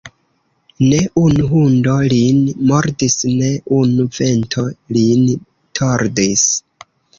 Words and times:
Ne 0.93 1.01
unu 1.23 1.45
hundo 1.51 1.93
lin 2.13 2.39
mordis, 2.71 3.19
ne 3.43 3.53
unu 3.81 4.07
vento 4.19 4.67
lin 4.99 5.23
tordis. 5.83 6.51